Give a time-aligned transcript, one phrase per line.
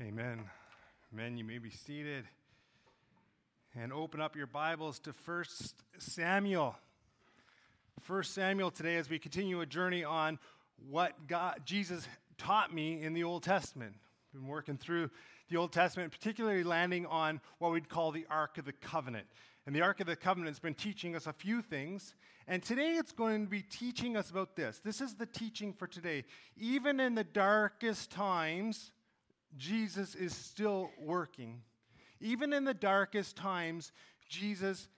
[0.00, 0.44] Amen.
[1.10, 2.24] Men, you may be seated
[3.74, 5.44] and open up your Bibles to 1
[5.98, 6.76] Samuel.
[8.06, 10.38] 1 Samuel today as we continue a journey on
[10.88, 12.06] what God, Jesus
[12.36, 13.96] taught me in the Old Testament.
[14.32, 15.10] Been working through
[15.50, 19.26] the Old Testament, particularly landing on what we'd call the Ark of the Covenant.
[19.66, 22.14] And the Ark of the Covenant has been teaching us a few things.
[22.46, 24.78] And today it's going to be teaching us about this.
[24.78, 26.24] This is the teaching for today.
[26.56, 28.92] Even in the darkest times,
[29.56, 31.62] Jesus is still working.
[32.20, 33.92] Even in the darkest times,
[34.28, 34.88] Jesus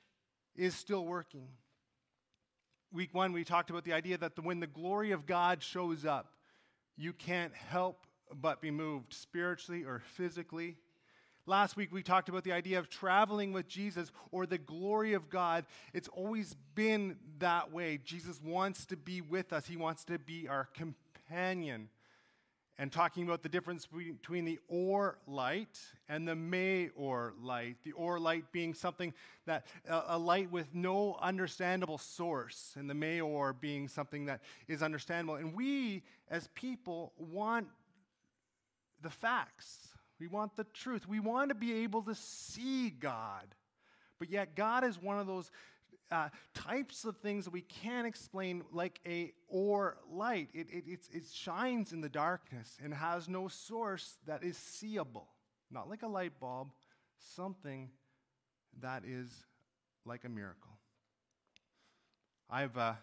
[0.56, 1.48] is still working.
[2.92, 6.04] Week one, we talked about the idea that the, when the glory of God shows
[6.04, 6.32] up,
[6.96, 10.76] you can't help but be moved spiritually or physically.
[11.46, 15.30] Last week, we talked about the idea of traveling with Jesus or the glory of
[15.30, 15.64] God.
[15.94, 17.98] It's always been that way.
[18.04, 21.88] Jesus wants to be with us, He wants to be our companion
[22.80, 27.76] and talking about the difference between the or light and the Maor light.
[27.84, 29.12] The or light being something
[29.44, 35.34] that, a light with no understandable source, and the Maor being something that is understandable.
[35.34, 37.68] And we, as people, want
[39.02, 39.88] the facts.
[40.18, 41.06] We want the truth.
[41.06, 43.54] We want to be able to see God.
[44.18, 45.50] But yet, God is one of those
[46.10, 50.48] uh, types of things that we can't explain like a or light.
[50.52, 55.28] It, it, it shines in the darkness and has no source that is seeable.
[55.70, 56.72] Not like a light bulb,
[57.34, 57.90] something
[58.80, 59.28] that is
[60.04, 60.70] like a miracle.
[62.48, 62.94] I've uh,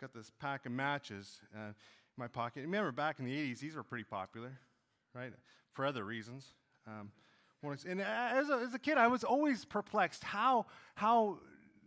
[0.00, 1.74] got this pack of matches uh, in
[2.18, 2.60] my pocket.
[2.62, 4.58] Remember, back in the 80s, these were pretty popular,
[5.14, 5.32] right?
[5.72, 6.44] For other reasons.
[6.86, 7.10] Um,
[7.62, 11.38] and as a, as a, kid, I was always perplexed how, how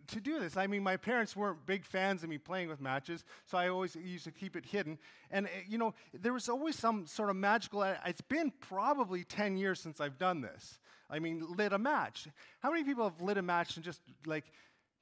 [0.08, 0.58] to do this.
[0.58, 3.96] I mean, my parents weren't big fans of me playing with matches, so I always
[3.96, 4.98] used to keep it hidden.
[5.32, 9.24] And, eh, you know, there was always some sort of magical, eh, it's been probably
[9.24, 10.80] 10 years since I've done this.
[11.09, 12.28] I mean, lit a match.
[12.59, 14.46] How many people have lit a match and just, like,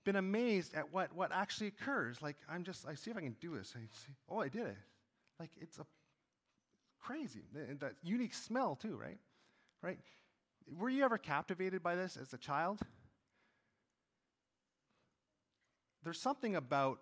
[0.04, 2.22] been amazed at what, what actually occurs?
[2.22, 3.74] Like, I'm just, I see if I can do this.
[3.76, 4.78] I see, oh, I did it.
[5.40, 5.86] Like, it's a
[7.00, 7.42] crazy.
[7.80, 9.18] That unique smell, too, right?
[9.82, 10.00] Right?
[10.78, 12.80] Were you ever captivated by this as a child?
[16.04, 17.00] There's something about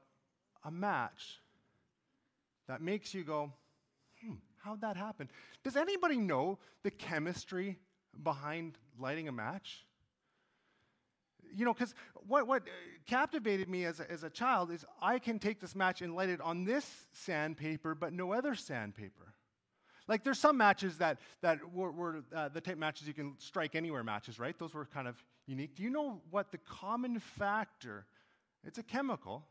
[0.63, 1.39] a match
[2.67, 3.51] that makes you go,
[4.21, 5.29] hmm, how'd that happen?
[5.63, 7.79] Does anybody know the chemistry
[8.21, 9.85] behind lighting a match?
[11.55, 11.95] You know, because
[12.27, 12.63] what, what
[13.07, 16.29] captivated me as a, as a child is I can take this match and light
[16.29, 19.33] it on this sandpaper, but no other sandpaper.
[20.07, 23.75] Like there's some matches that, that were, were uh, the type matches you can strike
[23.75, 24.57] anywhere matches, right?
[24.57, 25.15] Those were kind of
[25.47, 25.75] unique.
[25.75, 28.05] Do you know what the common factor
[28.63, 29.45] it's a chemical.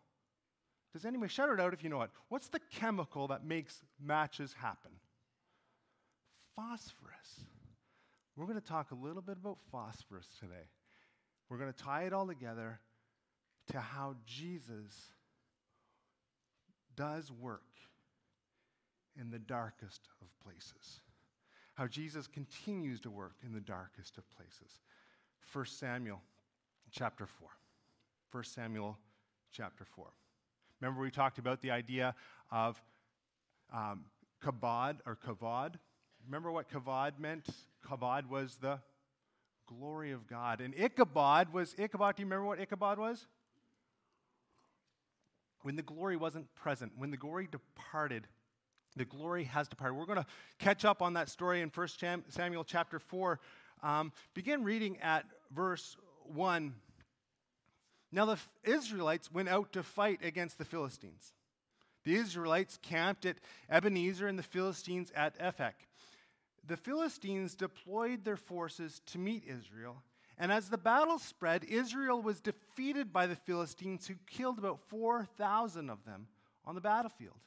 [0.92, 2.10] Does anybody shout it out if you know it?
[2.28, 4.90] What's the chemical that makes matches happen?
[6.56, 7.44] Phosphorus.
[8.36, 10.68] We're going to talk a little bit about phosphorus today.
[11.48, 12.80] We're going to tie it all together
[13.72, 15.12] to how Jesus
[16.96, 17.62] does work
[19.20, 21.00] in the darkest of places.
[21.74, 24.80] How Jesus continues to work in the darkest of places.
[25.52, 26.20] 1 Samuel
[26.90, 27.48] chapter 4.
[28.30, 28.98] 1 Samuel
[29.50, 30.06] chapter 4.
[30.80, 32.14] Remember, we talked about the idea
[32.50, 32.80] of
[33.72, 34.04] um,
[34.44, 35.76] kabod or kavod.
[36.26, 37.46] Remember what kavod meant?
[37.86, 38.80] Kavod was the
[39.66, 40.60] glory of God.
[40.60, 43.26] And Ichabod was, Ichabod, do you remember what Ichabod was?
[45.62, 48.26] When the glory wasn't present, when the glory departed,
[48.94, 49.94] the glory has departed.
[49.94, 50.26] We're going to
[50.58, 51.88] catch up on that story in 1
[52.28, 53.40] Samuel chapter 4.
[53.82, 55.96] Um, begin reading at verse
[56.26, 56.74] 1
[58.10, 61.32] now the Israelites went out to fight against the Philistines.
[62.04, 63.36] The Israelites camped at
[63.68, 65.74] Ebenezer and the Philistines at Aphek.
[66.66, 70.02] The Philistines deployed their forces to meet Israel,
[70.38, 75.90] and as the battle spread, Israel was defeated by the Philistines, who killed about 4,000
[75.90, 76.28] of them
[76.64, 77.38] on the battlefield.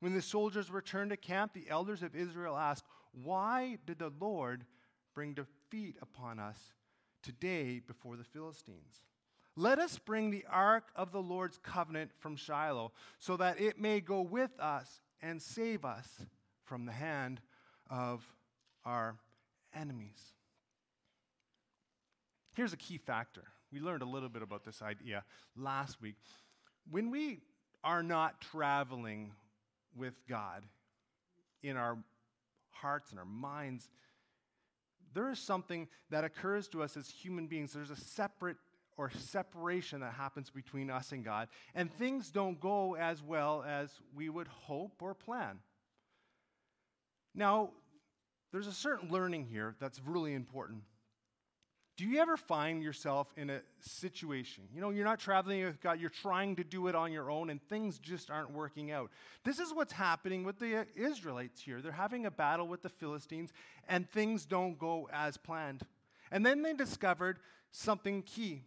[0.00, 4.64] When the soldiers returned to camp, the elders of Israel asked, Why did the Lord
[5.14, 6.58] bring defeat upon us
[7.22, 9.04] today before the Philistines?
[9.56, 14.00] Let us bring the ark of the Lord's covenant from Shiloh, so that it may
[14.00, 16.08] go with us and save us
[16.64, 17.40] from the hand
[17.88, 18.24] of
[18.84, 19.16] our
[19.74, 20.32] enemies.
[22.54, 23.44] Here's a key factor.
[23.72, 25.24] We learned a little bit about this idea
[25.56, 26.16] last week.
[26.90, 27.40] When we
[27.82, 29.32] are not traveling
[29.96, 30.64] with God
[31.62, 31.98] in our
[32.70, 33.88] hearts and our minds,
[35.12, 37.72] there is something that occurs to us as human beings.
[37.72, 38.56] There's a separate
[38.96, 43.90] or separation that happens between us and God, and things don't go as well as
[44.14, 45.58] we would hope or plan.
[47.34, 47.70] Now,
[48.52, 50.82] there's a certain learning here that's really important.
[51.96, 54.64] Do you ever find yourself in a situation?
[54.74, 57.50] You know, you're not traveling with God, you're trying to do it on your own,
[57.50, 59.10] and things just aren't working out.
[59.44, 61.80] This is what's happening with the uh, Israelites here.
[61.80, 63.52] They're having a battle with the Philistines,
[63.88, 65.82] and things don't go as planned.
[66.32, 67.38] And then they discovered
[67.70, 68.62] something key.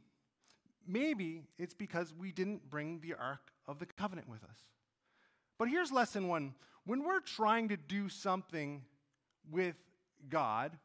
[0.87, 4.59] Maybe it's because we didn't bring the Ark of the Covenant with us.
[5.57, 6.53] But here's lesson one
[6.85, 8.83] when we're trying to do something
[9.51, 9.75] with
[10.29, 10.77] God,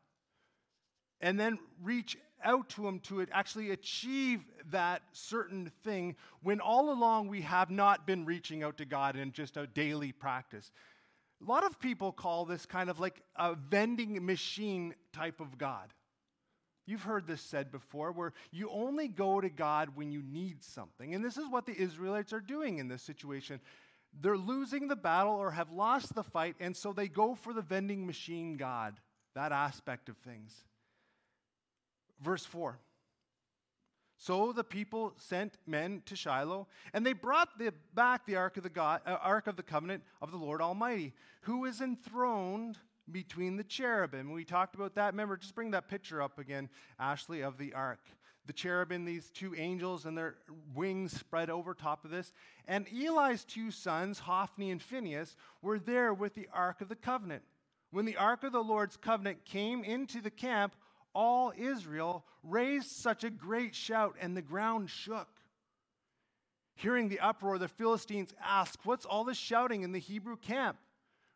[1.20, 7.28] and then reach out to Him to actually achieve that certain thing when all along
[7.28, 10.72] we have not been reaching out to God in just a daily practice.
[11.40, 15.93] A lot of people call this kind of like a vending machine type of God.
[16.87, 21.14] You've heard this said before, where you only go to God when you need something.
[21.14, 23.61] And this is what the Israelites are doing in this situation.
[24.20, 27.62] They're losing the battle or have lost the fight, and so they go for the
[27.62, 28.99] vending machine God,
[29.34, 30.55] that aspect of things.
[32.20, 32.79] Verse 4.
[34.19, 38.62] So the people sent men to Shiloh, and they brought the, back the ark of
[38.62, 41.12] the, God, uh, ark of the covenant of the Lord Almighty,
[41.43, 42.79] who is enthroned
[43.10, 44.32] between the cherubim.
[44.32, 45.12] We talked about that.
[45.12, 46.69] Remember, just bring that picture up again,
[46.99, 48.00] Ashley, of the ark.
[48.46, 50.37] The cherubim, these two angels, and their
[50.75, 52.32] wings spread over top of this.
[52.66, 57.43] And Eli's two sons, Hophni and Phinehas, were there with the ark of the covenant.
[57.90, 60.75] When the ark of the Lord's covenant came into the camp,
[61.14, 65.28] all Israel raised such a great shout, and the ground shook.
[66.75, 70.78] Hearing the uproar, the Philistines asked, What's all this shouting in the Hebrew camp?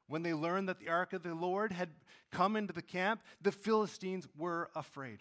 [0.09, 1.91] When they learned that the ark of the Lord had
[2.31, 5.19] come into the camp, the Philistines were afraid.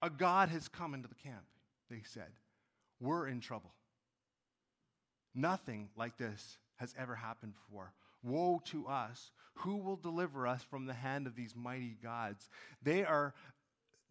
[0.00, 1.44] A God has come into the camp,
[1.90, 2.32] they said.
[3.00, 3.74] We're in trouble.
[5.34, 7.92] Nothing like this has ever happened before.
[8.22, 9.30] Woe to us!
[9.56, 12.48] Who will deliver us from the hand of these mighty gods?
[12.82, 13.34] They are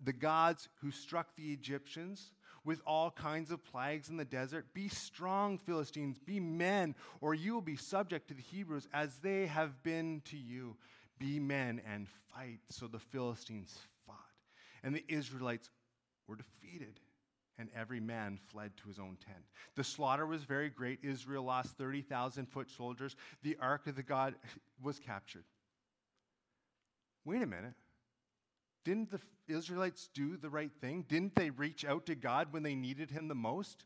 [0.04, 2.32] the gods who struck the Egyptians
[2.63, 4.74] with all kinds of plagues in the desert.
[4.74, 9.48] Be strong, Philistines, be men, or you will be subject to the Hebrews as they
[9.48, 10.75] have been to you.
[11.19, 12.60] Be men and fight.
[12.69, 14.16] So the Philistines fought,
[14.84, 15.69] and the Israelites
[16.28, 17.00] were defeated
[17.58, 19.46] and every man fled to his own tent.
[19.75, 21.00] The slaughter was very great.
[21.04, 23.16] Israel lost 30,000 foot soldiers.
[23.44, 24.34] The ark of the God
[24.81, 25.44] was captured.
[27.24, 27.74] Wait a minute.
[28.83, 31.06] Didn't the Israelites do the right thing?
[31.07, 33.86] Didn't they reach out to God when they needed him the most?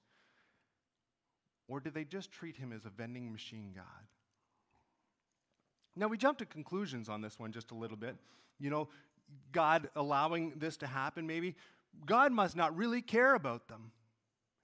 [1.68, 3.84] Or did they just treat him as a vending machine God?
[5.96, 8.18] Now, we jump to conclusions on this one just a little bit.
[8.60, 8.90] You know,
[9.52, 11.56] God allowing this to happen, maybe.
[12.06, 13.92] God must not really care about them.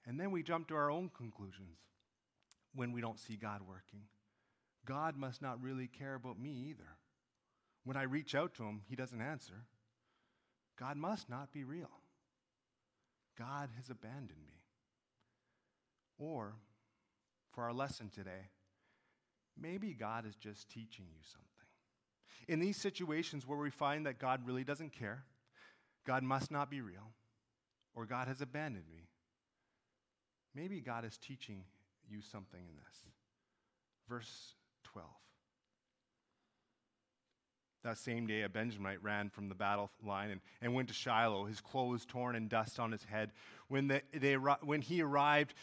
[0.06, 1.78] And then we jump to our own conclusions
[2.74, 4.02] when we don't see God working.
[4.84, 6.96] God must not really care about me either.
[7.84, 9.64] When I reach out to him, he doesn't answer.
[10.78, 11.90] God must not be real.
[13.38, 14.60] God has abandoned me.
[16.18, 16.54] Or,
[17.52, 18.50] for our lesson today,
[19.60, 21.48] maybe God is just teaching you something.
[22.48, 25.24] In these situations where we find that God really doesn't care,
[26.06, 27.12] God must not be real,
[27.94, 29.08] or God has abandoned me.
[30.54, 31.64] Maybe God is teaching
[32.08, 32.96] you something in this.
[34.08, 34.54] Verse
[34.84, 35.06] 12.
[37.84, 41.46] That same day, a Benjamite ran from the battle line and, and went to Shiloh,
[41.46, 43.32] his clothes torn and dust on his head.
[43.68, 45.54] When, the, they, when he arrived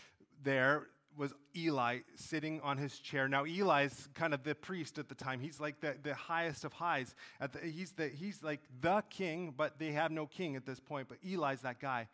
[0.43, 3.27] there, was Eli sitting on his chair.
[3.27, 5.39] Now, Eli's kind of the priest at the time.
[5.39, 7.13] He's like the, the highest of highs.
[7.39, 11.07] The, he's, the, he's like the king, but they have no king at this point.
[11.09, 12.07] But Eli's that guy.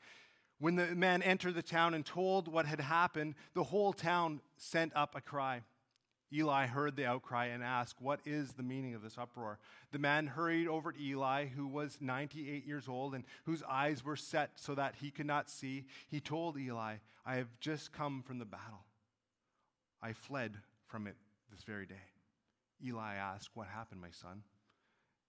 [0.60, 4.96] When the man entered the town and told what had happened, the whole town sent
[4.96, 5.62] up a cry.
[6.36, 9.58] Eli heard the outcry and asked, What is the meaning of this uproar?
[9.92, 14.18] The man hurried over to Eli, who was 98 years old and whose eyes were
[14.18, 15.86] set so that he could not see.
[16.10, 18.86] He told Eli, I have just come from the battle.
[20.02, 20.56] I fled
[20.88, 21.16] from it
[21.52, 21.96] this very day.
[22.84, 24.44] Eli asked, What happened, my son?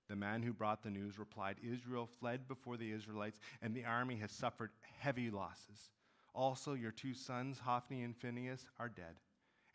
[0.08, 4.16] The man who brought the news replied, Israel fled before the Israelites, and the army
[4.16, 5.90] has suffered heavy losses.
[6.34, 9.20] Also, your two sons, Hophni and Phinehas, are dead,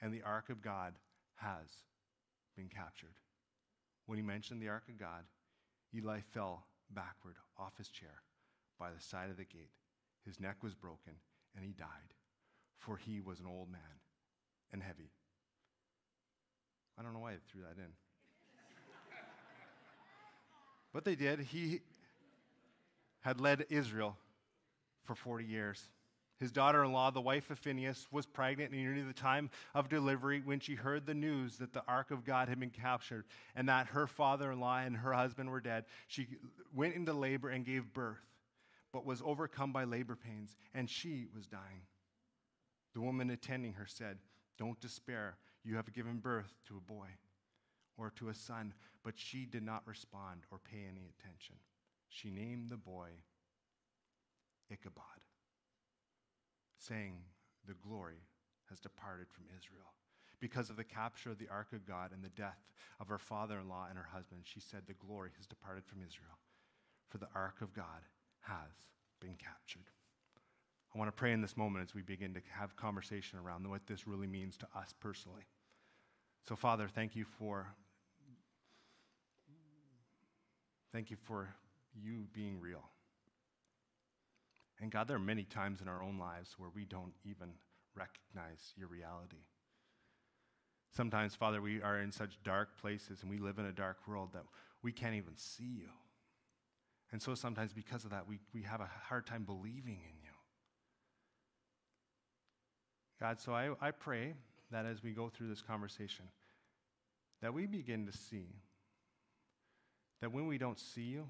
[0.02, 0.94] and the ark of God
[1.42, 1.68] has
[2.56, 3.16] been captured.
[4.06, 5.26] When he mentioned the ark of God,
[5.96, 8.22] Eli fell backward off his chair
[8.80, 9.72] by the side of the gate.
[10.26, 11.14] His neck was broken,
[11.56, 12.14] and he died,
[12.80, 13.82] for he was an old man
[14.72, 15.12] and heavy.
[16.98, 17.92] I don't know why I threw that in.
[20.94, 21.40] but they did.
[21.40, 21.82] He
[23.22, 24.18] had led Israel
[25.04, 25.82] for 40 years.
[26.42, 29.90] His daughter in law, the wife of Phinehas, was pregnant and near the time of
[29.90, 33.70] delivery when she heard the news that the ark of God had been captured and
[33.70, 35.86] that her father in law and her husband were dead.
[36.08, 36.26] She
[36.74, 38.26] went into labor and gave birth,
[38.92, 41.84] but was overcome by labor pains, and she was dying.
[42.96, 44.18] The woman attending her said,
[44.58, 45.38] Don't despair.
[45.64, 47.10] You have given birth to a boy
[48.00, 48.74] or to a son.
[49.04, 51.58] But she did not respond or pay any attention.
[52.10, 53.10] She named the boy
[54.72, 55.22] Ichabod
[56.82, 57.14] saying,
[57.68, 58.28] The glory
[58.70, 59.94] has departed from Israel.
[60.40, 62.58] Because of the capture of the ark of God and the death
[63.00, 66.00] of her father in law and her husband, she said, The glory has departed from
[66.02, 66.40] Israel,
[67.10, 68.10] for the ark of God
[68.42, 69.86] has been captured.
[70.94, 73.88] I want to pray in this moment as we begin to have conversation around what
[73.88, 75.48] this really means to us personally.
[76.48, 77.68] So, Father, thank you for
[80.92, 81.54] thank you for
[81.96, 82.84] you being real.
[84.82, 87.50] And God, there are many times in our own lives where we don't even
[87.96, 89.46] recognize your reality.
[90.90, 94.30] Sometimes, Father, we are in such dark places and we live in a dark world
[94.34, 94.44] that
[94.82, 95.90] we can't even see you.
[97.12, 100.32] And so sometimes, because of that, we, we have a hard time believing in you.
[103.20, 104.34] God, so I, I pray
[104.72, 106.26] that as we go through this conversation,
[107.42, 108.48] that we begin to see
[110.22, 111.28] that when we don't see you,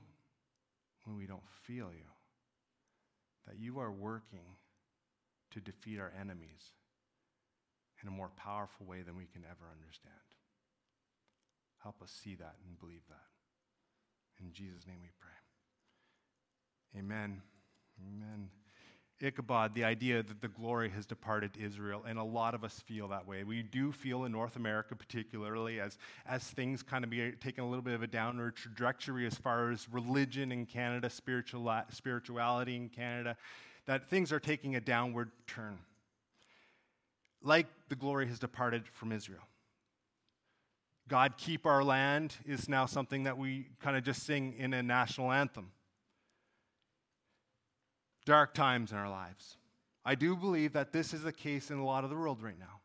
[1.03, 2.05] when we don't feel you,
[3.47, 4.57] that you are working
[5.51, 6.73] to defeat our enemies
[8.01, 10.13] in a more powerful way than we can ever understand.
[11.83, 13.29] Help us see that and believe that.
[14.43, 15.31] In Jesus' name we pray.
[16.99, 17.41] Amen.
[17.99, 18.49] Amen.
[19.23, 23.07] Ichabod, the idea that the glory has departed Israel, and a lot of us feel
[23.09, 23.43] that way.
[23.43, 25.97] We do feel in North America, particularly, as,
[26.27, 29.71] as things kind of be taking a little bit of a downward trajectory as far
[29.71, 33.37] as religion in Canada, spiritual, spirituality in Canada,
[33.85, 35.79] that things are taking a downward turn.
[37.43, 39.41] Like the glory has departed from Israel.
[41.07, 44.81] God keep our land is now something that we kind of just sing in a
[44.81, 45.71] national anthem
[48.25, 49.57] dark times in our lives.
[50.03, 52.59] I do believe that this is the case in a lot of the world right
[52.59, 52.81] now.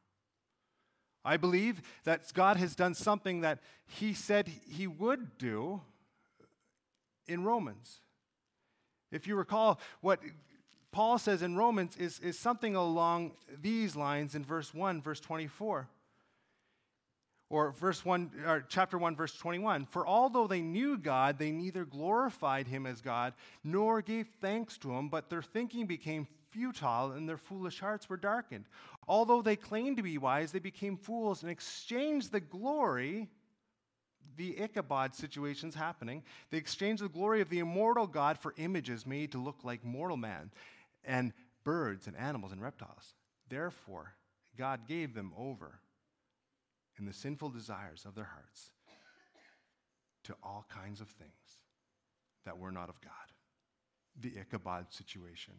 [1.24, 5.80] I believe that God has done something that He said He would do
[7.26, 8.00] in Romans.
[9.10, 10.20] If you recall, what
[10.92, 15.88] Paul says in Romans is, is something along these lines in verse 1, verse 24
[17.48, 21.84] or verse 1 or chapter 1 verse 21 for although they knew god they neither
[21.84, 26.26] glorified him as god nor gave thanks to him but their thinking became
[26.56, 28.64] futile and their foolish hearts were darkened.
[29.08, 33.28] Although they claimed to be wise they became fools and exchanged the glory
[34.36, 39.32] the ichabod situation's happening they exchanged the glory of the immortal god for images made
[39.32, 40.50] to look like mortal man
[41.04, 41.32] and
[41.64, 43.14] birds and animals and reptiles.
[43.48, 44.14] Therefore
[44.56, 45.80] god gave them over
[46.98, 48.70] and the sinful desires of their hearts
[50.24, 51.62] to all kinds of things
[52.44, 53.12] that were not of God.
[54.20, 55.54] The Ichabod situation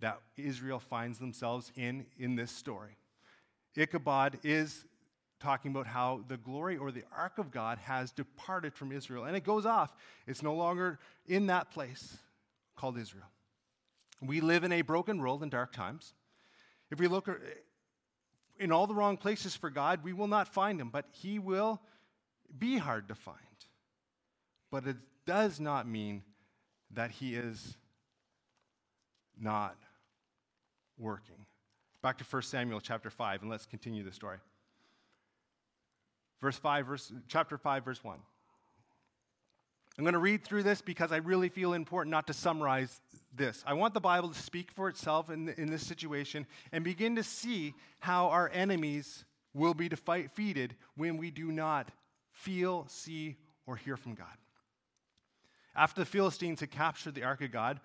[0.00, 2.96] that Israel finds themselves in in this story.
[3.76, 4.84] Ichabod is
[5.40, 9.36] talking about how the glory or the ark of God has departed from Israel and
[9.36, 9.94] it goes off.
[10.26, 12.16] It's no longer in that place
[12.76, 13.26] called Israel.
[14.22, 16.14] We live in a broken world in dark times.
[16.90, 17.28] If we look
[18.58, 21.80] in all the wrong places for God, we will not find him, but he will
[22.56, 23.38] be hard to find.
[24.70, 24.96] But it
[25.26, 26.22] does not mean
[26.92, 27.76] that he is
[29.40, 29.76] not
[30.98, 31.46] working.
[32.02, 34.38] Back to 1 Samuel chapter 5, and let's continue the story.
[36.40, 38.18] Verse 5, verse, chapter 5, verse 1.
[39.96, 43.00] I'm going to read through this because I really feel important not to summarize
[43.36, 43.62] this.
[43.66, 47.22] I want the Bible to speak for itself in, in this situation and begin to
[47.22, 51.90] see how our enemies will be defeated when we do not
[52.32, 53.36] feel, see,
[53.66, 54.26] or hear from God.
[55.76, 57.80] After the Philistines had captured the Ark of God,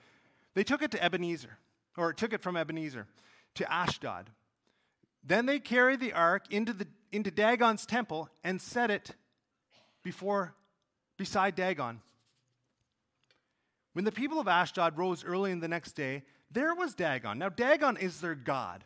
[0.53, 1.57] they took it to Ebenezer,
[1.97, 3.07] or took it from Ebenezer
[3.55, 4.29] to Ashdod.
[5.23, 9.11] Then they carried the ark into, the, into Dagon's temple and set it
[10.03, 10.53] before
[11.17, 12.01] beside Dagon.
[13.93, 17.39] When the people of Ashdod rose early in the next day, there was Dagon.
[17.39, 18.83] Now, Dagon is their god.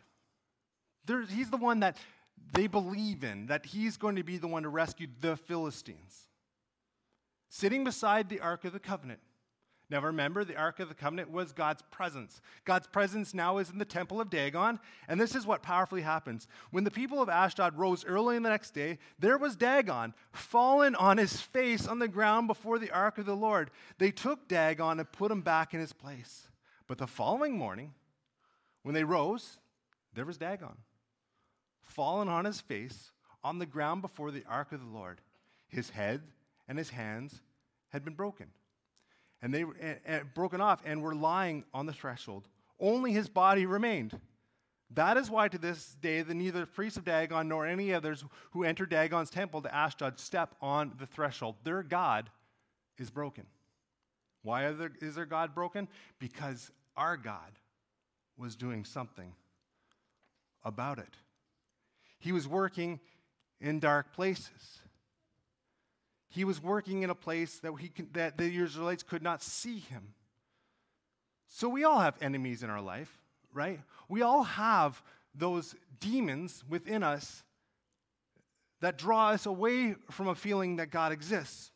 [1.06, 1.96] They're, he's the one that
[2.52, 6.28] they believe in, that he's going to be the one to rescue the Philistines.
[7.48, 9.20] Sitting beside the Ark of the Covenant.
[9.94, 12.40] Now remember, the Ark of the Covenant was God's presence.
[12.64, 16.48] God's presence now is in the temple of Dagon, and this is what powerfully happens.
[16.72, 20.96] When the people of Ashdod rose early in the next day, there was Dagon, fallen
[20.96, 23.70] on his face on the ground before the Ark of the Lord.
[23.98, 26.48] They took Dagon and put him back in his place.
[26.88, 27.94] But the following morning,
[28.82, 29.58] When they rose,
[30.12, 30.76] there was Dagon,
[31.82, 33.12] fallen on his face
[33.44, 35.20] on the ground before the ark of the Lord.
[35.68, 36.22] His head
[36.66, 37.42] and his hands
[37.90, 38.48] had been broken,
[39.44, 39.76] and they were
[40.32, 42.48] broken off and were lying on the threshold.
[42.80, 44.18] Only his body remained.
[44.94, 48.64] That is why to this day the neither priests of Dagon nor any others who
[48.64, 51.56] enter Dagon's temple to Ashdod step on the threshold.
[51.62, 52.30] Their God
[52.96, 53.44] is broken.
[54.42, 55.88] Why there, is their God broken?
[56.18, 57.58] Because our God
[58.38, 59.34] was doing something
[60.64, 61.18] about it.
[62.18, 62.98] He was working
[63.60, 64.80] in dark places.
[66.34, 70.14] He was working in a place that, he, that the Israelites could not see him.
[71.46, 73.20] So we all have enemies in our life,
[73.52, 73.78] right?
[74.08, 75.00] We all have
[75.32, 77.44] those demons within us
[78.80, 81.70] that draw us away from a feeling that God exists.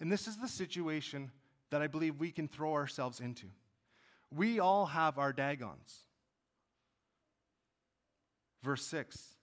[0.00, 1.30] And this is the situation
[1.68, 3.48] that I believe we can throw ourselves into.
[4.34, 6.06] We all have our Dagons.
[8.62, 9.34] Verse 6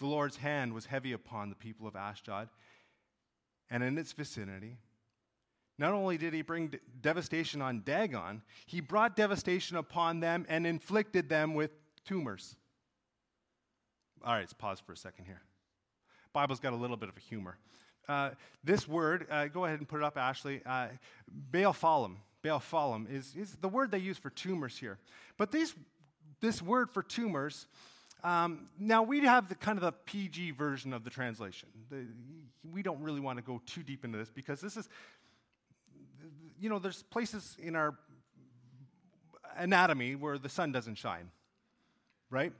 [0.00, 2.50] The Lord's hand was heavy upon the people of Ashdod
[3.74, 4.76] and in its vicinity.
[5.78, 11.28] Not only did he bring devastation on Dagon, he brought devastation upon them and inflicted
[11.28, 11.72] them with
[12.04, 12.54] tumors.
[14.24, 15.42] All right, let's pause for a second here.
[16.32, 17.58] Bible's got a little bit of a humor.
[18.08, 18.30] Uh,
[18.62, 20.62] this word, uh, go ahead and put it up, Ashley.
[20.64, 20.86] Uh.
[21.50, 24.98] Baalphalim is, is the word they use for tumors here.
[25.36, 25.74] But these,
[26.40, 27.66] this word for tumors,
[28.22, 31.70] um, now we have the kind of the PG version of the translation.
[31.90, 32.06] The,
[32.72, 34.88] we don't really want to go too deep into this because this is,
[36.58, 37.94] you know, there's places in our
[39.56, 41.30] anatomy where the sun doesn't shine,
[42.30, 42.52] right?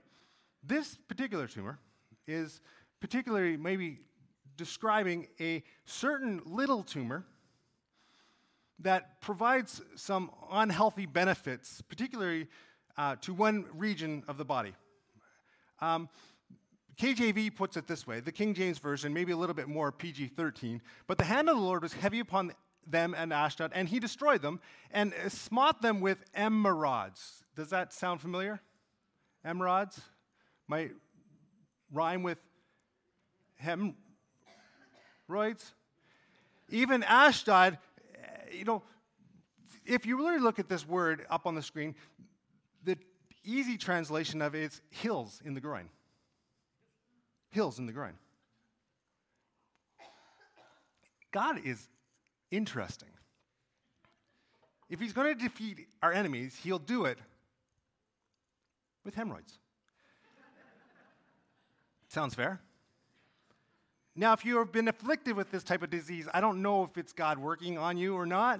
[0.63, 1.79] This particular tumor
[2.27, 2.61] is
[2.99, 3.99] particularly maybe
[4.57, 7.25] describing a certain little tumor
[8.79, 12.47] that provides some unhealthy benefits, particularly
[12.97, 14.73] uh, to one region of the body.
[15.79, 16.09] Um,
[16.97, 20.27] KJV puts it this way the King James Version, maybe a little bit more PG
[20.27, 22.53] 13, but the hand of the Lord was heavy upon
[22.87, 24.59] them and Ashdod, and he destroyed them
[24.91, 27.43] and smote them with emerods.
[27.55, 28.61] Does that sound familiar?
[29.45, 29.99] Emerods
[30.67, 30.91] might
[31.91, 32.37] rhyme with
[33.57, 33.95] hem,
[35.29, 35.73] roids.
[36.69, 37.77] Even Ashdod,
[38.51, 38.83] you know,
[39.85, 41.95] if you really look at this word up on the screen,
[42.83, 42.97] the
[43.43, 45.89] easy translation of it is hills in the groin.
[47.55, 48.15] Hills in the groin.
[51.31, 51.87] God is
[52.51, 53.07] interesting.
[54.89, 57.17] If he's going to defeat our enemies, he'll do it
[59.05, 59.57] with hemorrhoids.
[62.09, 62.59] Sounds fair?
[64.17, 66.97] Now, if you have been afflicted with this type of disease, I don't know if
[66.97, 68.59] it's God working on you or not,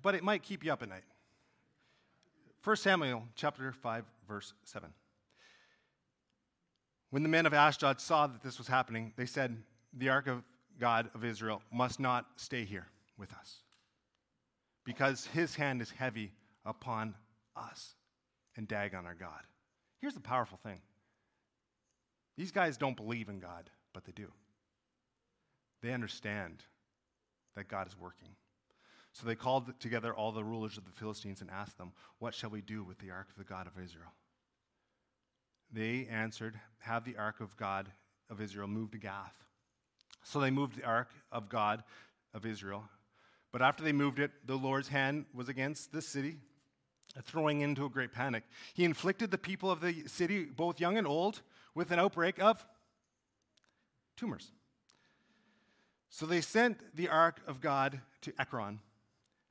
[0.00, 1.04] but it might keep you up at night.
[2.64, 4.94] 1 Samuel chapter 5 verse 7.
[7.12, 10.42] When the men of Ashdod saw that this was happening, they said, "The ark of
[10.78, 13.62] God of Israel must not stay here with us,
[14.82, 16.32] because his hand is heavy
[16.64, 17.14] upon
[17.54, 17.96] us
[18.56, 19.46] and Dagon our God."
[19.98, 20.80] Here's the powerful thing.
[22.36, 24.32] These guys don't believe in God, but they do.
[25.82, 26.64] They understand
[27.56, 28.34] that God is working.
[29.12, 32.48] So they called together all the rulers of the Philistines and asked them, What shall
[32.48, 34.14] we do with the ark of the God of Israel?
[35.72, 37.90] They answered, Have the ark of God
[38.30, 39.34] of Israel moved to Gath.
[40.22, 41.82] So they moved the ark of God
[42.34, 42.84] of Israel.
[43.52, 46.36] But after they moved it, the Lord's hand was against the city,
[47.22, 48.44] throwing into a great panic.
[48.74, 51.42] He inflicted the people of the city, both young and old,
[51.74, 52.64] with an outbreak of
[54.16, 54.52] tumors.
[56.08, 58.80] So they sent the ark of God to Ekron.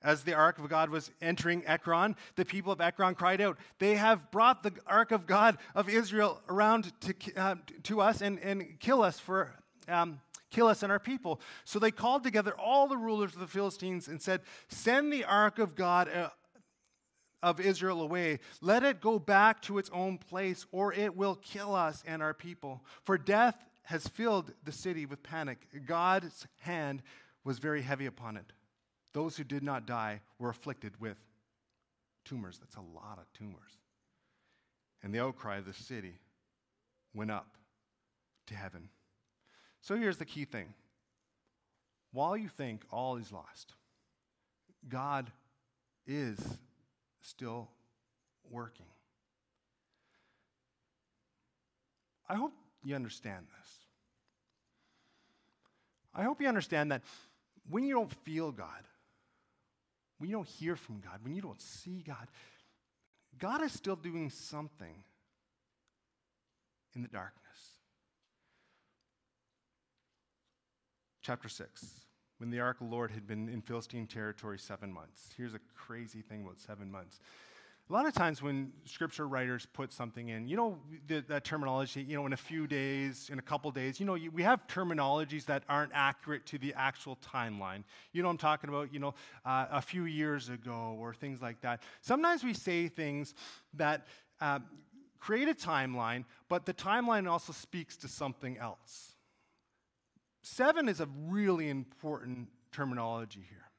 [0.03, 3.95] As the ark of God was entering Ekron, the people of Ekron cried out, They
[3.95, 8.79] have brought the ark of God of Israel around to, uh, to us and, and
[8.79, 9.53] kill us for.
[9.87, 10.19] Um,
[10.51, 11.39] kill us and our people.
[11.63, 15.59] So they called together all the rulers of the Philistines and said, Send the ark
[15.59, 16.29] of God uh,
[17.41, 18.39] of Israel away.
[18.61, 22.33] Let it go back to its own place, or it will kill us and our
[22.33, 22.83] people.
[23.03, 25.67] For death has filled the city with panic.
[25.85, 27.01] God's hand
[27.43, 28.53] was very heavy upon it.
[29.13, 31.17] Those who did not die were afflicted with
[32.23, 32.59] tumors.
[32.59, 33.77] That's a lot of tumors.
[35.03, 36.13] And the outcry of the city
[37.13, 37.57] went up
[38.47, 38.89] to heaven.
[39.81, 40.73] So here's the key thing
[42.13, 43.73] while you think all is lost,
[44.87, 45.31] God
[46.05, 46.39] is
[47.21, 47.69] still
[48.49, 48.85] working.
[52.27, 53.69] I hope you understand this.
[56.13, 57.01] I hope you understand that
[57.69, 58.83] when you don't feel God,
[60.21, 62.27] when you don't hear from God, when you don't see God,
[63.39, 65.03] God is still doing something
[66.95, 67.41] in the darkness.
[71.23, 71.85] Chapter 6.
[72.37, 75.31] When the ark of the Lord had been in Philistine territory seven months.
[75.35, 77.19] Here's a crazy thing about seven months.
[77.91, 82.01] A lot of times when scripture writers put something in, you know, the, that terminology,
[82.01, 84.65] you know, in a few days, in a couple days, you know, you, we have
[84.65, 87.83] terminologies that aren't accurate to the actual timeline.
[88.13, 89.13] You know I'm talking about, you know,
[89.45, 91.83] uh, a few years ago or things like that.
[91.99, 93.33] Sometimes we say things
[93.73, 94.07] that
[94.39, 94.59] uh,
[95.19, 99.15] create a timeline, but the timeline also speaks to something else.
[100.43, 103.69] Seven is a really important terminology here.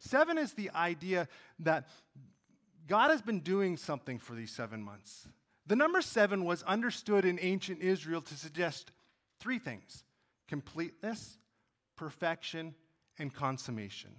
[0.00, 1.28] Seven is the idea
[1.60, 1.86] that
[2.86, 5.28] God has been doing something for these seven months.
[5.66, 8.92] The number seven was understood in ancient Israel to suggest
[9.40, 10.04] three things
[10.48, 11.38] completeness,
[11.96, 12.74] perfection,
[13.18, 14.16] and consummation.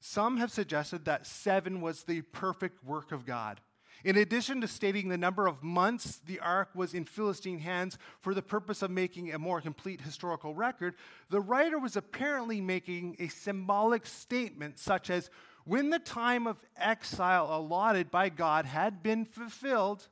[0.00, 3.60] Some have suggested that seven was the perfect work of God.
[4.04, 8.34] In addition to stating the number of months the ark was in Philistine hands for
[8.34, 10.94] the purpose of making a more complete historical record,
[11.30, 15.30] the writer was apparently making a symbolic statement such as
[15.64, 20.08] when the time of exile allotted by God had been fulfilled,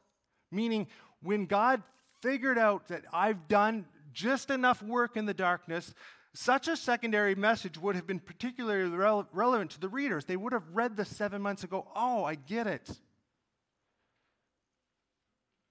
[0.51, 0.87] meaning
[1.23, 1.83] when God
[2.21, 5.95] figured out that I've done just enough work in the darkness,
[6.33, 10.25] such a secondary message would have been particularly rele- relevant to the readers.
[10.25, 12.91] They would have read the seven months and go, Oh, I get it.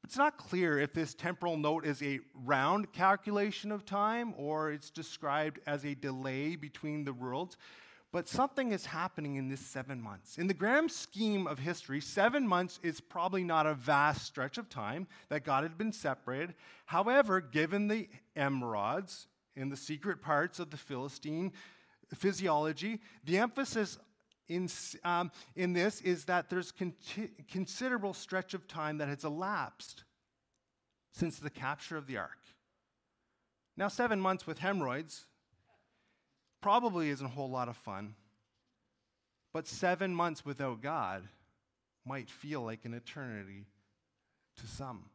[0.04, 4.90] It's not clear if this temporal note is a round calculation of time or it's
[4.90, 7.58] described as a delay between the worlds.
[8.12, 10.40] But something is happening in this seven months.
[10.40, 14.68] In the grand scheme of history, seven months is probably not a vast stretch of
[14.68, 16.56] time that God had been separated.
[16.86, 21.52] However, given the emerods in the secret parts of the Philistine
[22.16, 24.00] physiology, the emphasis
[24.48, 24.68] in,
[25.04, 26.74] um, in this is that there's
[27.48, 30.04] considerable stretch of time that has elapsed
[31.12, 32.40] since the capture of the ark.
[33.78, 35.28] Now, seven months with hemorrhoids
[36.62, 38.16] probably isn't a whole lot of fun,
[39.54, 41.28] but seven months without God
[42.06, 43.66] might feel like an eternity
[44.58, 45.06] to some.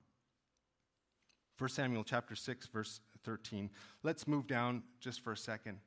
[1.58, 3.70] 1 Samuel chapter 6 verse 13.
[4.02, 5.78] Let's move down just for a second.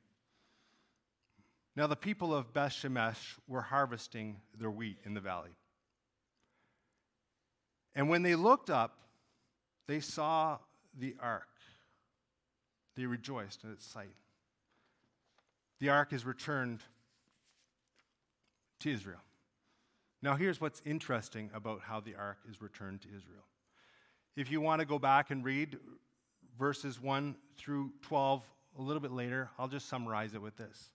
[1.76, 5.50] Now the people of Beth Shemesh were harvesting their wheat in the valley.
[7.94, 8.98] And when they looked up,
[9.86, 10.58] they saw
[10.96, 11.48] the ark.
[12.96, 14.14] They rejoiced at its sight
[15.80, 16.80] the ark is returned
[18.80, 19.20] to Israel.
[20.20, 23.44] Now, here's what's interesting about how the ark is returned to Israel.
[24.36, 25.78] If you want to go back and read
[26.58, 28.44] verses 1 through 12
[28.78, 30.90] a little bit later, I'll just summarize it with this.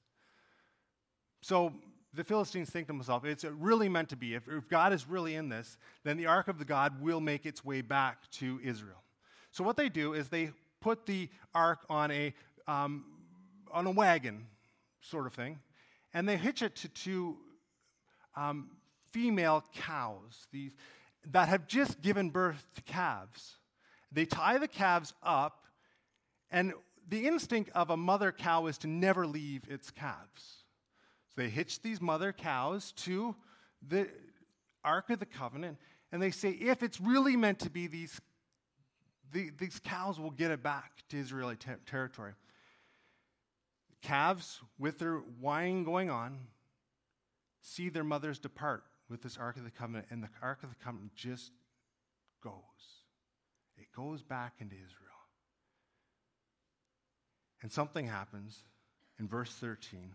[1.42, 1.74] So,
[2.16, 4.36] the Philistines think to themselves, it's really meant to be.
[4.36, 7.46] If, if God is really in this, then the ark of the God will make
[7.46, 9.02] its way back to Israel.
[9.52, 12.34] So, what they do is they put the ark on a,
[12.68, 13.06] um,
[13.72, 14.46] on a wagon
[15.04, 15.60] sort of thing.
[16.14, 17.38] And they hitch it to two
[18.36, 18.70] um,
[19.12, 20.74] female cows these,
[21.32, 23.58] that have just given birth to calves.
[24.12, 25.66] They tie the calves up,
[26.52, 26.74] and
[27.08, 30.64] the instinct of a mother cow is to never leave its calves.
[31.30, 33.36] So they hitch these mother cows to
[33.88, 34.08] the
[34.84, 35.78] Ark of the Covenant,
[36.12, 38.22] and they say, if it's really meant to be, these,
[39.32, 42.34] the, these cows will get it back to Israeli ter- territory
[44.04, 46.38] calves with their wine going on
[47.62, 50.84] see their mothers depart with this Ark of the Covenant, and the Ark of the
[50.84, 51.52] Covenant just
[52.44, 52.54] goes.
[53.78, 54.90] It goes back into Israel.
[57.62, 58.64] And something happens
[59.20, 60.14] in verse 13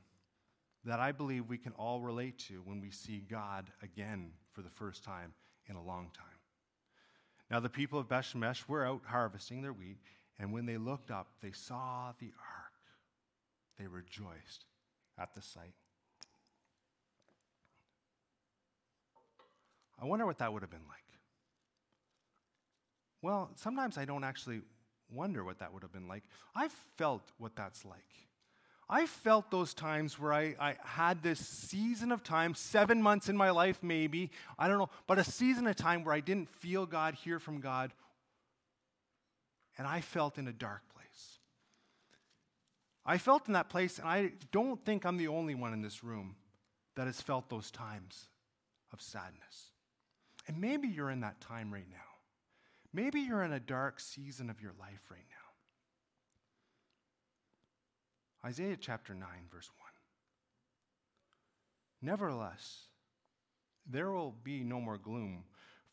[0.85, 4.71] that I believe we can all relate to when we see God again for the
[4.71, 5.33] first time
[5.69, 6.27] in a long time.
[7.51, 9.97] Now, the people of Bethshemesh were out harvesting their wheat,
[10.39, 12.58] and when they looked up, they saw the ark
[13.79, 14.65] they rejoiced
[15.19, 15.75] at the sight.
[20.01, 20.99] I wonder what that would have been like.
[23.21, 24.61] Well, sometimes I don't actually
[25.11, 26.23] wonder what that would have been like.
[26.55, 27.99] I've felt what that's like.
[28.91, 33.37] I felt those times where I, I had this season of time, seven months in
[33.37, 36.87] my life maybe, I don't know, but a season of time where I didn't feel
[36.87, 37.93] God, hear from God,
[39.77, 40.83] and I felt in a dark.
[43.09, 46.05] I felt in that place, and I don't think I'm the only one in this
[46.05, 46.37] room
[46.95, 48.29] that has felt those times
[48.93, 49.71] of sadness.
[50.47, 51.97] And maybe you're in that time right now.
[52.93, 55.37] Maybe you're in a dark season of your life right now.
[58.47, 59.71] Isaiah chapter 9, verse
[62.03, 62.11] 1.
[62.11, 62.89] Nevertheless,
[63.91, 65.45] there will be no more gloom.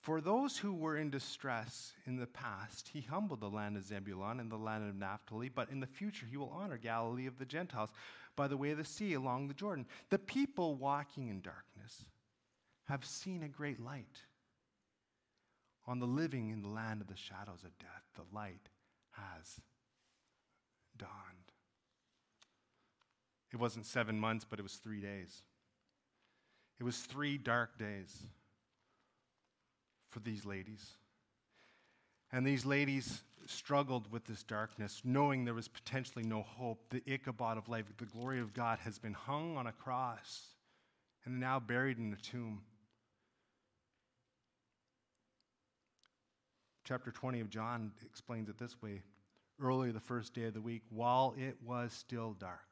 [0.06, 4.40] For those who were in distress in the past, he humbled the land of Zebulun
[4.40, 7.46] and the land of Naphtali, but in the future he will honor Galilee of the
[7.46, 7.90] Gentiles
[8.36, 9.88] by the way of the sea along the Jordan.
[10.12, 12.06] The people walking in darkness
[12.88, 14.20] have seen a great light.
[15.88, 18.70] On the living in the land of the shadows of death, the light
[19.14, 19.60] has
[20.96, 21.10] dawned.
[23.52, 25.42] It wasn't seven months, but it was three days.
[26.80, 28.28] It was three dark days
[30.16, 30.94] for these ladies.
[32.32, 36.90] And these ladies struggled with this darkness, knowing there was potentially no hope.
[36.90, 40.46] The Ichabod of life, the glory of God, has been hung on a cross
[41.26, 42.62] and now buried in a tomb.
[46.86, 49.02] Chapter 20 of John explains it this way
[49.62, 52.68] early the first day of the week, while it was still dark.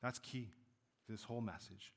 [0.00, 0.50] That's key
[1.08, 1.92] this whole message.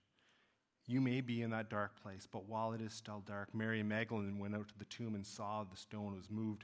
[0.87, 3.89] You may be in that dark place, but while it is still dark, Mary and
[3.89, 6.63] Magdalene went out to the tomb and saw the stone was moved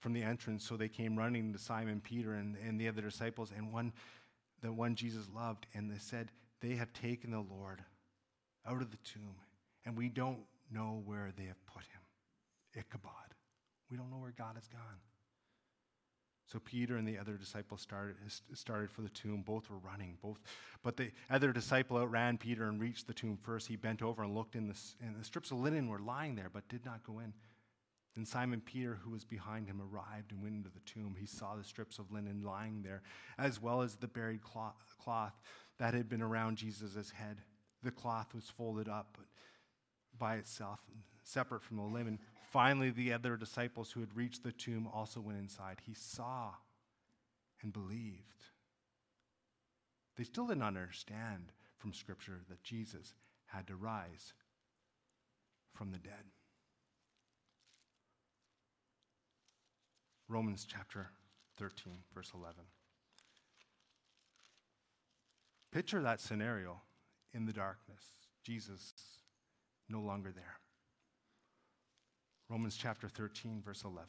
[0.00, 0.66] from the entrance.
[0.66, 3.92] So they came running to Simon Peter and, and the other disciples, and one,
[4.60, 7.84] the one Jesus loved, and they said, They have taken the Lord
[8.66, 9.36] out of the tomb,
[9.86, 10.40] and we don't
[10.72, 12.00] know where they have put him.
[12.76, 13.12] Ichabod.
[13.90, 14.98] We don't know where God has gone.
[16.50, 18.16] So Peter and the other disciple started,
[18.54, 19.42] started for the tomb.
[19.46, 20.18] Both were running.
[20.20, 20.40] Both,
[20.82, 23.68] but the other disciple outran Peter and reached the tomb first.
[23.68, 26.50] He bent over and looked in the, and the strips of linen were lying there,
[26.52, 27.32] but did not go in.
[28.16, 31.14] Then Simon Peter, who was behind him, arrived and went into the tomb.
[31.16, 33.02] He saw the strips of linen lying there,
[33.38, 35.40] as well as the buried cloth
[35.78, 37.42] that had been around Jesus' head.
[37.84, 39.18] The cloth was folded up
[40.18, 40.80] by itself,
[41.22, 42.18] separate from the linen.
[42.50, 45.78] Finally, the other disciples who had reached the tomb also went inside.
[45.86, 46.50] He saw
[47.62, 48.42] and believed.
[50.16, 53.14] They still didn't understand from Scripture that Jesus
[53.46, 54.32] had to rise
[55.72, 56.24] from the dead.
[60.28, 61.10] Romans chapter
[61.56, 62.56] 13, verse 11.
[65.70, 66.80] Picture that scenario
[67.32, 68.02] in the darkness.
[68.42, 68.92] Jesus
[69.88, 70.58] no longer there.
[72.50, 74.08] Romans chapter 13, verse 11.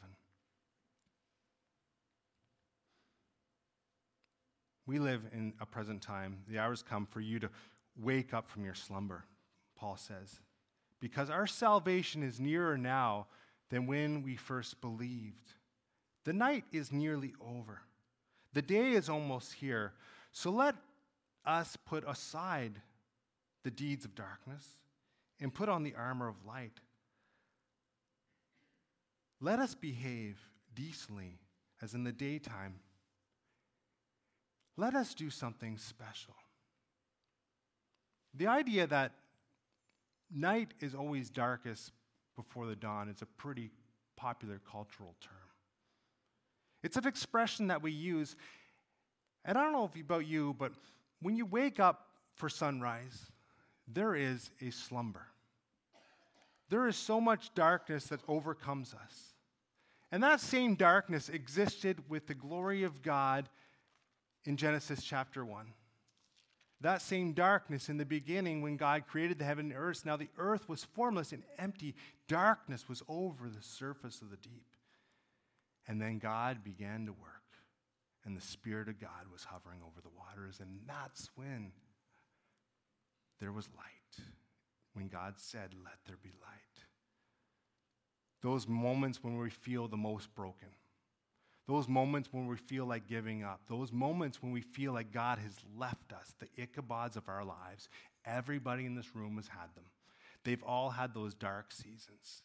[4.84, 6.38] We live in a present time.
[6.48, 7.50] The hours come for you to
[7.96, 9.24] wake up from your slumber,
[9.76, 10.40] Paul says,
[10.98, 13.28] because our salvation is nearer now
[13.70, 15.52] than when we first believed.
[16.24, 17.82] The night is nearly over,
[18.54, 19.92] the day is almost here.
[20.32, 20.74] So let
[21.46, 22.80] us put aside
[23.62, 24.66] the deeds of darkness
[25.40, 26.80] and put on the armor of light.
[29.44, 30.38] Let us behave
[30.72, 31.40] decently
[31.82, 32.74] as in the daytime.
[34.76, 36.34] Let us do something special.
[38.34, 39.12] The idea that
[40.32, 41.90] night is always darkest
[42.36, 43.72] before the dawn is a pretty
[44.16, 45.34] popular cultural term.
[46.84, 48.36] It's an expression that we use,
[49.44, 50.72] and I don't know about you, but
[51.20, 53.26] when you wake up for sunrise,
[53.88, 55.26] there is a slumber.
[56.68, 59.31] There is so much darkness that overcomes us.
[60.12, 63.48] And that same darkness existed with the glory of God
[64.44, 65.72] in Genesis chapter 1.
[66.82, 70.28] That same darkness in the beginning when God created the heaven and earth, now the
[70.36, 71.94] earth was formless and empty.
[72.28, 74.66] Darkness was over the surface of the deep.
[75.88, 77.56] And then God began to work,
[78.24, 80.60] and the Spirit of God was hovering over the waters.
[80.60, 81.72] And that's when
[83.40, 84.26] there was light,
[84.92, 86.71] when God said, Let there be light
[88.42, 90.68] those moments when we feel the most broken,
[91.68, 95.38] those moments when we feel like giving up, those moments when we feel like God
[95.38, 97.88] has left us, the Ichabods of our lives.
[98.24, 99.84] Everybody in this room has had them.
[100.44, 102.42] They've all had those dark seasons.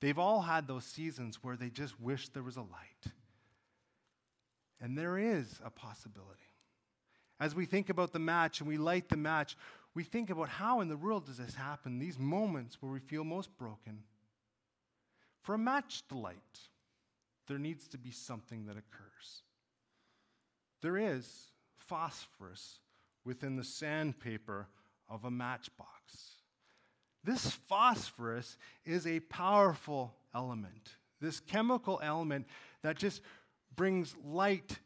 [0.00, 3.12] They've all had those seasons where they just wish there was a light.
[4.80, 6.40] And there is a possibility.
[7.38, 9.56] As we think about the match and we light the match,
[9.94, 11.98] we think about how in the world does this happen?
[11.98, 14.02] These moments where we feel most broken
[15.46, 16.58] for a match to light,
[17.46, 19.44] there needs to be something that occurs.
[20.82, 22.80] There is phosphorus
[23.24, 24.66] within the sandpaper
[25.08, 26.40] of a matchbox.
[27.22, 32.48] This phosphorus is a powerful element, this chemical element
[32.82, 33.22] that just
[33.76, 34.80] brings light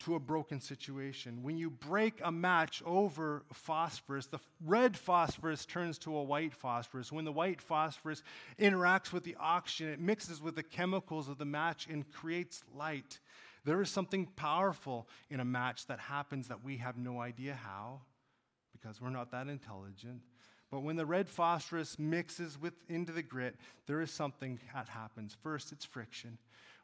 [0.00, 1.42] to a broken situation.
[1.42, 7.12] When you break a match over phosphorus, the red phosphorus turns to a white phosphorus.
[7.12, 8.22] When the white phosphorus
[8.58, 13.20] interacts with the oxygen, it mixes with the chemicals of the match and creates light.
[13.64, 18.00] There is something powerful in a match that happens that we have no idea how,
[18.72, 20.22] because we're not that intelligent.
[20.70, 25.36] But when the red phosphorus mixes with, into the grit, there is something that happens.
[25.42, 26.38] First, it's friction.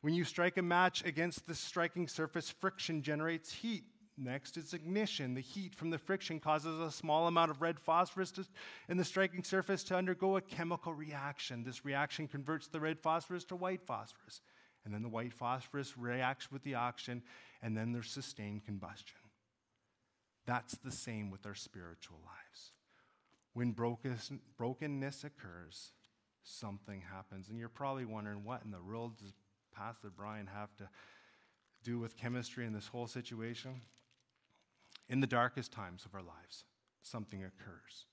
[0.06, 3.82] When you strike a match against the striking surface, friction generates heat.
[4.16, 5.34] Next is ignition.
[5.34, 8.46] The heat from the friction causes a small amount of red phosphorus to,
[8.88, 11.64] in the striking surface to undergo a chemical reaction.
[11.64, 14.42] This reaction converts the red phosphorus to white phosphorus.
[14.84, 17.24] And then the white phosphorus reacts with the oxygen,
[17.60, 19.18] and then there's sustained combustion.
[20.46, 22.70] That's the same with our spiritual lives.
[23.54, 25.90] When brokenness occurs,
[26.44, 27.48] something happens.
[27.48, 29.20] And you're probably wondering, what in the world
[29.76, 30.88] Pastor Brian have to
[31.84, 33.82] do with chemistry in this whole situation?
[35.08, 36.64] In the darkest times of our lives,
[37.02, 38.06] something occurs.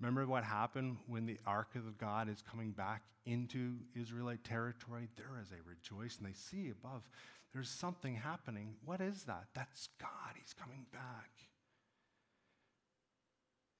[0.00, 5.08] Remember what happened when the ark of God is coming back into Israelite territory?
[5.16, 7.08] There is a rejoice, and they see above
[7.52, 8.74] there's something happening.
[8.84, 9.44] What is that?
[9.54, 10.34] That's God.
[10.40, 11.30] He's coming back.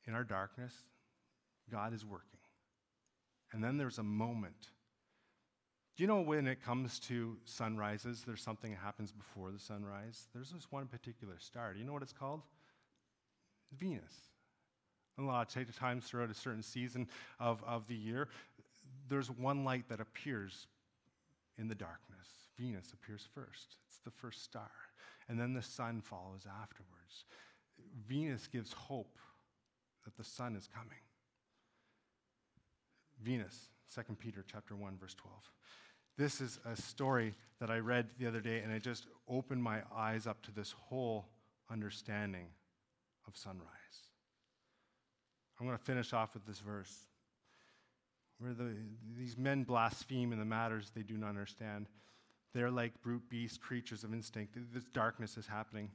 [0.07, 0.75] In our darkness,
[1.71, 2.41] God is working.
[3.53, 4.69] And then there's a moment.
[5.97, 10.29] Do you know when it comes to sunrises, there's something that happens before the sunrise?
[10.35, 11.75] There's this one particular star.
[11.75, 12.43] Do you know what it's called?
[13.77, 14.29] Venus.
[15.19, 18.29] A lot of times throughout a certain season of, of the year,
[19.11, 20.67] there's one light that appears
[21.59, 22.29] in the darkness.
[22.59, 24.71] Venus appears first, it's the first star.
[25.29, 27.27] And then the sun follows afterwards.
[28.09, 29.19] Venus gives hope
[30.05, 30.99] that the sun is coming.
[33.23, 35.35] Venus, 2 Peter chapter 1 verse 12.
[36.17, 39.83] This is a story that I read the other day and it just opened my
[39.95, 41.27] eyes up to this whole
[41.71, 42.47] understanding
[43.27, 43.67] of sunrise.
[45.59, 47.07] I'm going to finish off with this verse
[48.39, 48.75] where the,
[49.17, 51.87] these men blaspheme in the matters they do not understand.
[52.53, 54.59] They're like brute beasts, creatures of instinct.
[54.75, 55.91] This darkness is happening.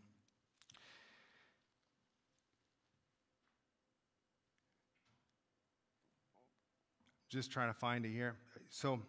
[7.30, 8.38] Just trying to find it here.
[8.70, 9.02] So,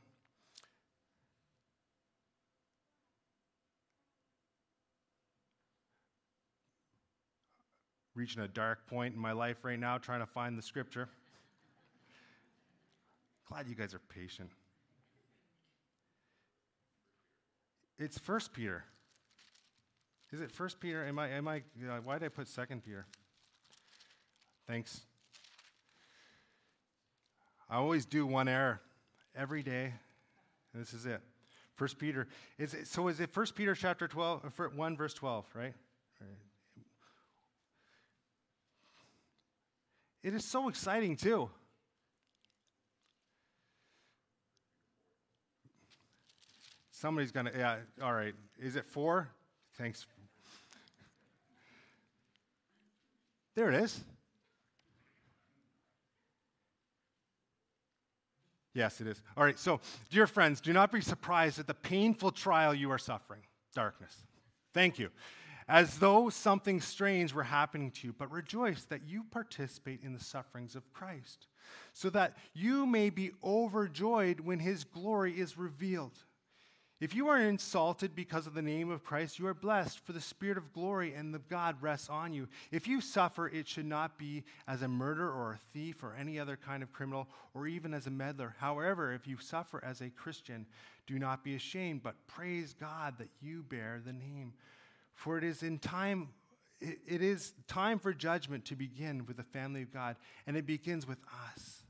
[8.18, 11.09] reaching a dark point in my life right now, trying to find the scripture.
[13.48, 14.50] Glad you guys are patient.
[17.96, 18.85] It's First Peter.
[20.33, 21.07] Is it First Peter?
[21.07, 21.31] Am I?
[21.31, 21.59] Am I?
[21.59, 23.07] Uh, why did I put Second Peter?
[24.66, 25.00] Thanks.
[27.70, 28.81] I always do one error
[29.37, 29.94] every day.
[30.74, 31.20] And this is it.
[31.76, 32.26] First Peter.
[32.59, 35.74] Is it, so is it First Peter chapter 12, uh, 1 verse 12, right?
[40.22, 41.48] It is so exciting, too.
[46.90, 48.35] Somebody's going to, yeah, all right.
[48.59, 49.28] Is it four?
[49.76, 50.07] Thanks.
[53.54, 54.04] There it is.
[58.74, 59.22] Yes, it is.
[59.37, 62.98] All right, so, dear friends, do not be surprised at the painful trial you are
[62.98, 63.40] suffering
[63.74, 64.14] darkness.
[64.72, 65.11] Thank you
[65.68, 70.24] as though something strange were happening to you, but rejoice that you participate in the
[70.24, 71.46] sufferings of Christ,
[71.92, 76.24] so that you may be overjoyed when his glory is revealed.
[77.00, 80.20] If you are insulted because of the name of Christ, you are blessed, for the
[80.20, 82.48] Spirit of glory and of God rests on you.
[82.72, 86.40] If you suffer, it should not be as a murderer or a thief or any
[86.40, 88.57] other kind of criminal or even as a meddler.
[88.59, 90.66] However, if you suffer as a Christian,
[91.07, 94.54] do not be ashamed, but praise God that you bear the name
[95.18, 96.28] for it is in time
[96.81, 100.14] it is time for judgment to begin with the family of God,
[100.46, 101.18] and it begins with
[101.52, 101.83] us.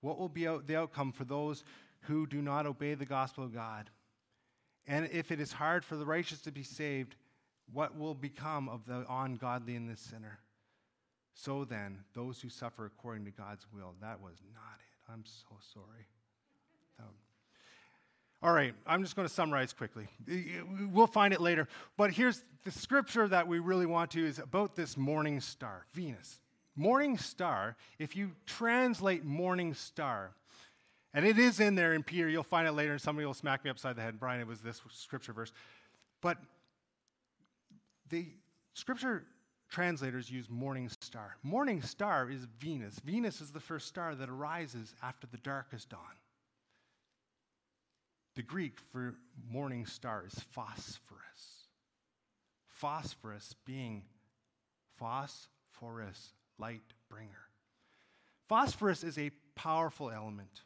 [0.00, 1.64] What will be the outcome for those
[2.02, 3.90] who do not obey the gospel of God?
[4.86, 7.16] And if it is hard for the righteous to be saved,
[7.72, 10.38] what will become of the ungodly and the sinner?
[11.34, 15.12] So then, those who suffer according to God's will, that was not it.
[15.12, 16.06] I'm so sorry.
[18.42, 20.08] All right, I'm just going to summarize quickly.
[20.92, 21.68] We'll find it later.
[21.96, 26.40] But here's the scripture that we really want to is about this morning star, Venus.
[26.76, 30.32] Morning star, if you translate morning star,
[31.14, 33.64] and it is in there in Peter, you'll find it later, and somebody will smack
[33.64, 34.20] me upside the head.
[34.20, 35.52] Brian, it was this scripture verse.
[36.20, 36.36] But
[38.10, 38.26] the
[38.74, 39.24] scripture
[39.70, 41.36] translators use morning star.
[41.42, 42.98] Morning star is Venus.
[42.98, 46.00] Venus is the first star that arises after the darkest dawn.
[48.36, 49.14] The Greek for
[49.50, 51.68] morning star is phosphorus.
[52.68, 54.02] Phosphorus being
[54.98, 57.48] phosphorus, light bringer.
[58.46, 60.62] Phosphorus is a powerful element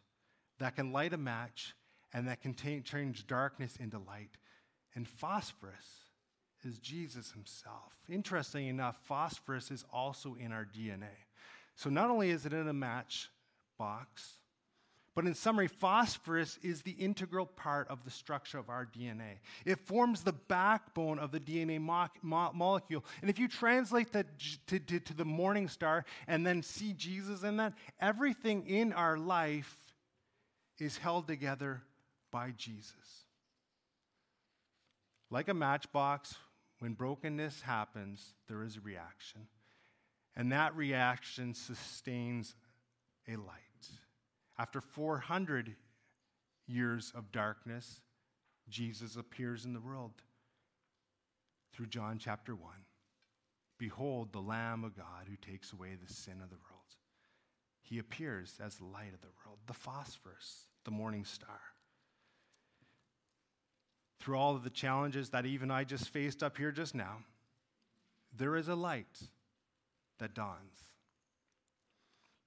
[0.59, 1.77] that can light a match
[2.13, 4.37] and that can t- change darkness into light.
[4.97, 6.11] And phosphorus
[6.65, 7.93] is Jesus himself.
[8.09, 11.15] Interesting enough, phosphorus is also in our DNA.
[11.77, 13.31] So not only is it in a match
[13.79, 14.40] box,
[15.15, 19.41] but in summary, phosphorus is the integral part of the structure of our DNA.
[19.65, 23.05] It forms the backbone of the DNA mo- mo- molecule.
[23.21, 24.27] And if you translate that
[24.69, 29.19] to, to, to the morning star and then see Jesus in that, everything in our
[29.19, 29.77] life
[30.79, 31.83] is held together
[32.31, 32.95] by Jesus.
[35.29, 36.37] Like a matchbox,
[36.79, 39.49] when brokenness happens, there is a reaction.
[40.37, 42.55] And that reaction sustains
[43.29, 43.70] a light.
[44.61, 45.75] After 400
[46.67, 48.03] years of darkness,
[48.69, 50.13] Jesus appears in the world
[51.73, 52.71] through John chapter 1.
[53.79, 56.97] Behold, the Lamb of God who takes away the sin of the world.
[57.81, 61.63] He appears as the light of the world, the phosphorus, the morning star.
[64.21, 67.23] Through all of the challenges that even I just faced up here just now,
[68.37, 69.21] there is a light
[70.19, 70.90] that dawns.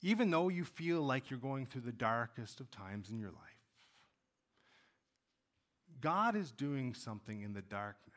[0.06, 3.39] Even though you feel like you're going through the darkest of times in your life,
[6.01, 8.12] God is doing something in the darkness,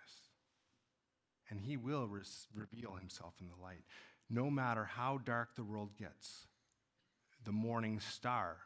[1.48, 3.84] and He will reveal Himself in the light.
[4.28, 6.48] No matter how dark the world gets,
[7.44, 8.56] the morning star,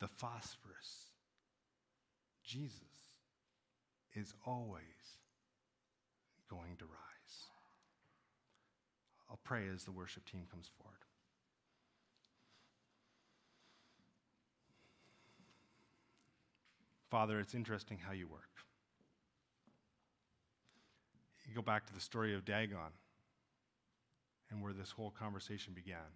[0.00, 1.12] the phosphorus,
[2.42, 2.80] Jesus
[4.12, 4.82] is always
[6.50, 7.44] going to rise.
[9.30, 10.93] I'll pray as the worship team comes forward.
[17.14, 18.50] Father, it's interesting how you work.
[21.48, 22.90] You go back to the story of Dagon
[24.50, 26.10] and where this whole conversation began.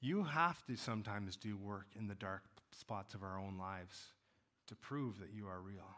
[0.00, 4.12] You have to sometimes do work in the dark spots of our own lives
[4.68, 5.96] to prove that you are real.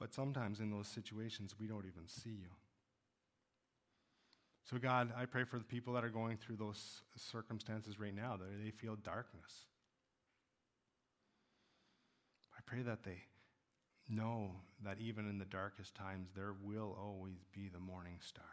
[0.00, 2.50] But sometimes in those situations, we don't even see you.
[4.64, 8.36] So, God, I pray for the people that are going through those circumstances right now,
[8.38, 9.66] that they feel darkness.
[12.56, 13.18] I pray that they
[14.08, 14.52] know
[14.82, 18.44] that even in the darkest times, there will always be the morning star.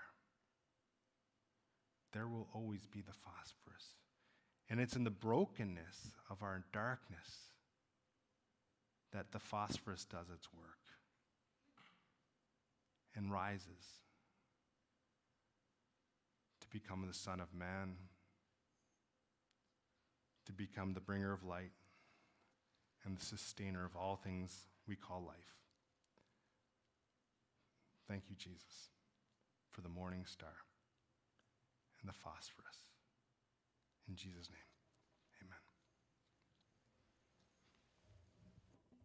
[2.11, 3.95] There will always be the phosphorus.
[4.69, 7.51] And it's in the brokenness of our darkness
[9.13, 10.77] that the phosphorus does its work
[13.15, 14.01] and rises
[16.71, 17.95] become the Son of Man,
[20.45, 21.71] to become the bringer of light
[23.05, 25.55] and the sustainer of all things we call life.
[28.07, 28.89] Thank you, Jesus,
[29.69, 30.53] for the morning star
[32.01, 32.77] and the phosphorus.
[34.09, 34.70] In Jesus' name.